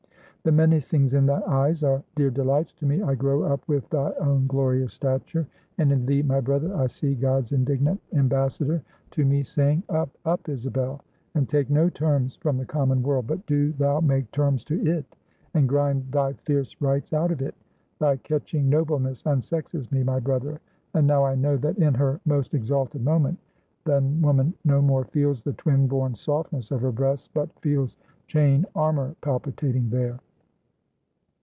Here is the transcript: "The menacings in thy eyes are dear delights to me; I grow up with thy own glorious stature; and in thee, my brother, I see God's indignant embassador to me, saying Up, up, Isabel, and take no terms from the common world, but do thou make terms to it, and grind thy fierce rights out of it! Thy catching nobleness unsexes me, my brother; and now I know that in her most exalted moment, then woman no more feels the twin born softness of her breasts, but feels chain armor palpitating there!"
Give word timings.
"The 0.43 0.51
menacings 0.51 1.13
in 1.13 1.27
thy 1.27 1.39
eyes 1.45 1.83
are 1.83 2.01
dear 2.15 2.31
delights 2.31 2.73
to 2.79 2.87
me; 2.87 3.03
I 3.03 3.13
grow 3.13 3.43
up 3.43 3.61
with 3.67 3.87
thy 3.91 4.11
own 4.13 4.47
glorious 4.47 4.91
stature; 4.93 5.45
and 5.77 5.91
in 5.91 6.03
thee, 6.07 6.23
my 6.23 6.39
brother, 6.39 6.75
I 6.75 6.87
see 6.87 7.13
God's 7.13 7.51
indignant 7.51 8.01
embassador 8.13 8.81
to 9.11 9.23
me, 9.23 9.43
saying 9.43 9.83
Up, 9.89 10.09
up, 10.25 10.49
Isabel, 10.49 10.99
and 11.35 11.47
take 11.47 11.69
no 11.69 11.89
terms 11.91 12.37
from 12.37 12.57
the 12.57 12.65
common 12.65 13.03
world, 13.03 13.27
but 13.27 13.45
do 13.45 13.71
thou 13.73 13.99
make 13.99 14.31
terms 14.31 14.63
to 14.65 14.83
it, 14.83 15.05
and 15.53 15.69
grind 15.69 16.11
thy 16.11 16.33
fierce 16.33 16.75
rights 16.81 17.13
out 17.13 17.29
of 17.31 17.43
it! 17.43 17.53
Thy 17.99 18.17
catching 18.17 18.67
nobleness 18.67 19.21
unsexes 19.27 19.91
me, 19.91 20.01
my 20.01 20.19
brother; 20.19 20.59
and 20.95 21.05
now 21.05 21.23
I 21.23 21.35
know 21.35 21.55
that 21.57 21.77
in 21.77 21.93
her 21.93 22.19
most 22.25 22.55
exalted 22.55 23.03
moment, 23.03 23.37
then 23.85 24.19
woman 24.23 24.55
no 24.65 24.81
more 24.81 25.05
feels 25.05 25.43
the 25.43 25.53
twin 25.53 25.85
born 25.87 26.15
softness 26.15 26.71
of 26.71 26.81
her 26.81 26.91
breasts, 26.91 27.27
but 27.31 27.53
feels 27.59 27.95
chain 28.25 28.65
armor 28.73 29.15
palpitating 29.21 29.91
there!" 29.91 30.19